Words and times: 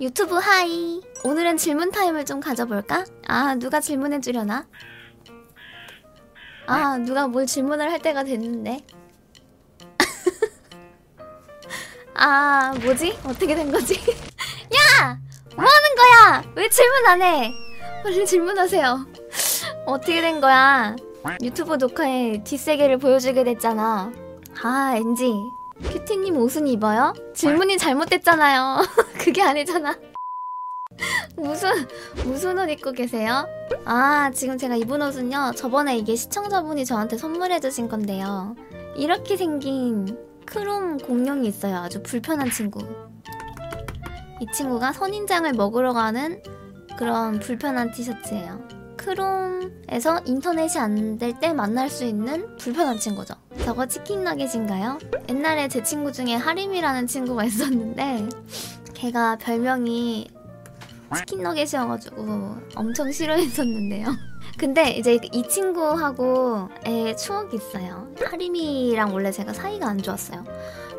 유튜브 0.00 0.36
hi. 0.36 1.00
오늘은 1.24 1.56
질문 1.56 1.90
타임을 1.90 2.24
좀 2.24 2.40
가져볼까? 2.40 3.04
아, 3.26 3.54
누가 3.56 3.80
질문해 3.80 4.20
주려나? 4.20 4.66
아, 6.66 6.98
누가 6.98 7.26
뭘 7.26 7.46
질문을 7.46 7.90
할 7.90 7.98
때가 7.98 8.22
됐는데. 8.22 8.84
아, 12.14 12.72
뭐지? 12.80 13.18
어떻게 13.24 13.54
된 13.54 13.72
거지? 13.72 13.94
야! 15.00 15.18
뭐 15.56 15.64
하는 15.64 15.94
거야? 15.96 16.52
왜 16.54 16.68
질문 16.68 17.06
안 17.06 17.22
해? 17.22 17.52
빨리 18.04 18.24
질문하세요. 18.24 19.06
어떻게 19.86 20.20
된 20.20 20.40
거야? 20.40 20.94
유튜브 21.42 21.74
녹화에 21.74 22.44
뒷세계를 22.44 22.98
보여주게 22.98 23.42
됐잖아. 23.42 24.12
아, 24.62 24.92
엔지. 24.94 25.32
큐티님 25.82 26.36
옷은 26.36 26.66
입어요? 26.66 27.12
질문이 27.34 27.78
잘못됐잖아요. 27.78 28.82
그게 29.18 29.42
아니잖아. 29.42 29.96
무슨 31.36 31.70
무슨 32.24 32.58
옷 32.58 32.68
입고 32.68 32.92
계세요? 32.92 33.46
아 33.84 34.30
지금 34.34 34.58
제가 34.58 34.74
입은 34.74 35.00
옷은요 35.00 35.52
저번에 35.56 35.96
이게 35.96 36.16
시청자분이 36.16 36.84
저한테 36.84 37.16
선물해 37.16 37.60
주신 37.60 37.88
건데요 37.88 38.56
이렇게 38.96 39.36
생긴 39.36 40.18
크롬 40.44 40.98
공룡이 40.98 41.46
있어요 41.46 41.76
아주 41.76 42.02
불편한 42.02 42.50
친구 42.50 42.80
이 44.40 44.46
친구가 44.52 44.92
선인장을 44.92 45.52
먹으러 45.52 45.92
가는 45.92 46.42
그런 46.96 47.38
불편한 47.38 47.92
티셔츠예요 47.92 48.77
크롬에서 49.08 50.20
인터넷이 50.26 50.78
안 50.78 51.16
될 51.18 51.32
때 51.40 51.52
만날 51.54 51.88
수 51.88 52.04
있는 52.04 52.56
불편한 52.58 52.98
친구죠 52.98 53.34
저거 53.64 53.86
치킨 53.86 54.22
너겟인가요? 54.24 54.98
옛날에 55.30 55.68
제 55.68 55.82
친구 55.82 56.12
중에 56.12 56.34
하림이라는 56.34 57.06
친구가 57.06 57.44
있었는데 57.48 58.28
걔가 58.94 59.36
별명이 59.36 60.28
치킨 61.16 61.42
너겟이어가지고 61.42 62.56
엄청 62.74 63.10
싫어했었는데요. 63.10 64.08
근데 64.58 64.90
이제 64.90 65.18
이 65.32 65.42
친구하고의 65.48 67.16
추억이 67.16 67.56
있어요. 67.56 68.12
하림이랑 68.22 69.14
원래 69.14 69.30
제가 69.32 69.54
사이가 69.54 69.86
안 69.88 70.02
좋았어요. 70.02 70.44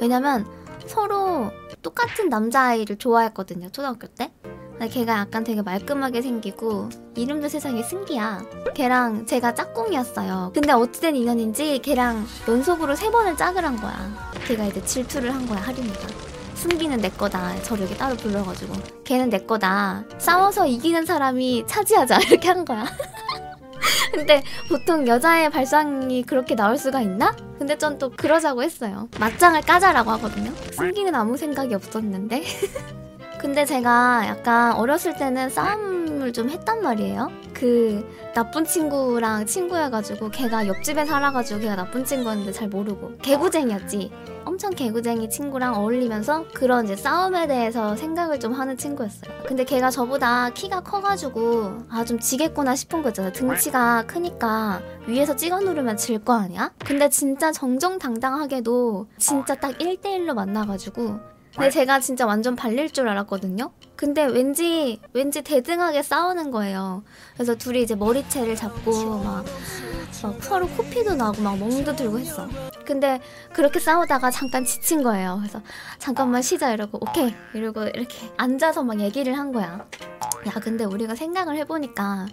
왜냐면 0.00 0.46
서로 0.86 1.50
똑같은 1.82 2.30
남자아이를 2.30 2.96
좋아했거든요. 2.96 3.68
초등학교 3.70 4.06
때. 4.06 4.32
근데 4.78 4.88
걔가 4.88 5.18
약간 5.18 5.42
되게 5.42 5.60
말끔하게 5.60 6.22
생기고 6.22 6.88
이름도 7.16 7.48
세상에 7.48 7.82
승기야. 7.82 8.44
걔랑 8.74 9.26
제가 9.26 9.54
짝꿍이었어요. 9.54 10.52
근데 10.54 10.72
어찌된 10.72 11.16
인연인지 11.16 11.80
걔랑 11.82 12.24
연속으로 12.46 12.94
세 12.94 13.10
번을 13.10 13.36
짝을 13.36 13.64
한 13.64 13.76
거야. 13.76 14.30
걔가 14.46 14.64
이제 14.66 14.82
질투를 14.84 15.34
한 15.34 15.46
거야 15.46 15.60
하림이가. 15.60 16.06
승기는 16.54 16.98
내 17.00 17.08
거다. 17.10 17.60
저를 17.62 17.84
이렇게 17.84 17.96
따로 17.96 18.16
불러가지고 18.16 18.72
걔는 19.04 19.30
내 19.30 19.38
거다. 19.38 20.04
싸워서 20.18 20.66
이기는 20.66 21.04
사람이 21.06 21.64
차지하자 21.66 22.18
이렇게 22.30 22.48
한 22.48 22.64
거야. 22.64 22.84
근데 24.12 24.42
보통 24.68 25.06
여자의 25.06 25.50
발상이 25.50 26.22
그렇게 26.22 26.54
나올 26.54 26.78
수가 26.78 27.00
있나? 27.00 27.34
근데 27.58 27.76
전 27.76 27.98
또 27.98 28.10
그러자고 28.10 28.62
했어요. 28.62 29.08
맞짱을 29.18 29.62
까자라고 29.62 30.10
하거든요. 30.12 30.52
승기는 30.72 31.12
아무 31.16 31.36
생각이 31.36 31.74
없었는데. 31.74 32.44
근데 33.40 33.64
제가 33.64 34.24
약간 34.26 34.72
어렸을 34.74 35.16
때는 35.16 35.48
싸움을 35.50 36.32
좀 36.32 36.50
했단 36.50 36.82
말이에요. 36.82 37.30
그 37.54 38.04
나쁜 38.34 38.64
친구랑 38.64 39.46
친구여가지고 39.46 40.30
걔가 40.30 40.66
옆집에 40.66 41.04
살아가지고 41.04 41.60
걔가 41.60 41.76
나쁜 41.76 42.04
친구였는데 42.04 42.52
잘 42.52 42.68
모르고 42.68 43.16
개구쟁이였지. 43.22 44.10
엄청 44.44 44.70
개구쟁이 44.70 45.28
친구랑 45.28 45.74
어울리면서 45.76 46.46
그런 46.54 46.84
이제 46.84 46.96
싸움에 46.96 47.46
대해서 47.46 47.94
생각을 47.96 48.40
좀 48.40 48.52
하는 48.52 48.76
친구였어요. 48.76 49.30
근데 49.46 49.64
걔가 49.64 49.90
저보다 49.90 50.50
키가 50.50 50.80
커가지고 50.80 51.78
아 51.90 52.04
좀 52.04 52.18
지겠구나 52.18 52.74
싶은 52.74 53.02
거 53.02 53.10
있잖아요. 53.10 53.32
등치가 53.32 54.04
크니까 54.06 54.80
위에서 55.06 55.36
찍어 55.36 55.60
누르면 55.60 55.96
질 55.96 56.18
거 56.24 56.32
아니야? 56.34 56.72
근데 56.84 57.08
진짜 57.08 57.52
정정당당하게도 57.52 59.06
진짜 59.18 59.54
딱 59.54 59.76
1대1로 59.78 60.34
만나가지고 60.34 61.18
근데 61.58 61.70
제가 61.70 61.98
진짜 61.98 62.24
완전 62.24 62.54
발릴 62.54 62.88
줄 62.88 63.08
알았거든요. 63.08 63.72
근데 63.96 64.24
왠지 64.24 65.00
왠지 65.12 65.42
대등하게 65.42 66.04
싸우는 66.04 66.52
거예요. 66.52 67.02
그래서 67.34 67.56
둘이 67.56 67.82
이제 67.82 67.96
머리채를 67.96 68.54
잡고 68.54 69.18
막, 69.18 69.44
막 70.22 70.36
서로 70.44 70.68
코피도 70.68 71.16
나고 71.16 71.42
막 71.42 71.58
멍도 71.58 71.96
들고 71.96 72.20
했어. 72.20 72.48
근데 72.84 73.20
그렇게 73.52 73.80
싸우다가 73.80 74.30
잠깐 74.30 74.64
지친 74.64 75.02
거예요. 75.02 75.38
그래서 75.40 75.60
잠깐만 75.98 76.42
쉬자 76.42 76.72
이러고 76.72 77.00
오케이 77.02 77.34
이러고 77.52 77.82
이렇게 77.88 78.16
앉아서 78.36 78.84
막 78.84 79.00
얘기를 79.00 79.36
한 79.36 79.50
거야. 79.50 79.84
야 80.46 80.52
근데 80.62 80.84
우리가 80.84 81.16
생각을 81.16 81.56
해보니까 81.56 82.28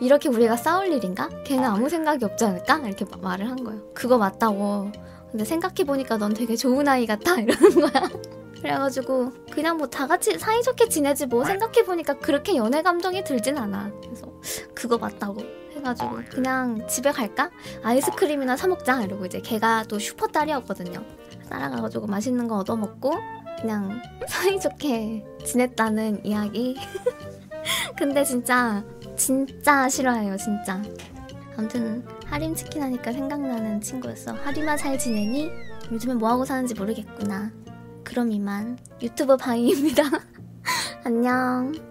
이렇게 0.00 0.28
우리가 0.28 0.56
싸울 0.56 0.92
일인가? 0.92 1.28
걔는 1.44 1.64
아무 1.64 1.88
생각이 1.88 2.24
없지 2.24 2.44
않을까? 2.44 2.78
이렇게 2.86 3.04
말을 3.20 3.50
한 3.50 3.64
거예요. 3.64 3.82
그거 3.92 4.18
맞다고. 4.18 4.92
근데 5.32 5.44
생각해보니까 5.44 6.16
넌 6.16 6.32
되게 6.32 6.54
좋은 6.54 6.86
아이 6.86 7.06
같아 7.06 7.34
이러는 7.42 7.80
거야. 7.80 8.37
그래가지고 8.60 9.32
그냥 9.50 9.76
뭐 9.76 9.88
다 9.88 10.06
같이 10.06 10.38
사이좋게 10.38 10.88
지내지 10.88 11.26
뭐 11.26 11.44
생각해보니까 11.44 12.14
그렇게 12.18 12.56
연애 12.56 12.82
감정이 12.82 13.24
들진 13.24 13.56
않아. 13.58 13.90
그래서 14.02 14.30
그거 14.74 14.98
맞다고 14.98 15.40
해가지고 15.74 16.18
그냥 16.30 16.86
집에 16.88 17.10
갈까? 17.12 17.50
아이스크림이나 17.82 18.56
사 18.56 18.66
먹자. 18.68 19.02
이러고 19.02 19.26
이제 19.26 19.40
걔가 19.40 19.84
또 19.88 19.98
슈퍼 19.98 20.26
딸이었거든요. 20.26 21.02
따라가가지고 21.48 22.06
맛있는 22.06 22.46
거 22.48 22.56
얻어먹고 22.58 23.12
그냥 23.60 24.00
사이좋게 24.28 25.24
지냈다는 25.44 26.24
이야기. 26.24 26.76
근데 27.96 28.22
진짜 28.24 28.84
진짜 29.16 29.88
싫어해요 29.88 30.36
진짜. 30.36 30.80
아무튼 31.56 32.04
하림 32.26 32.54
치킨 32.54 32.82
하니까 32.82 33.12
생각나는 33.12 33.80
친구였어. 33.80 34.32
하림아 34.32 34.76
잘 34.76 34.96
지내니? 34.98 35.50
요즘에 35.90 36.14
뭐하고 36.14 36.44
사는지 36.44 36.74
모르겠구나 36.74 37.50
그럼 38.08 38.32
이만 38.32 38.78
유튜브 39.02 39.36
바이입니다. 39.36 40.02
안녕. 41.04 41.87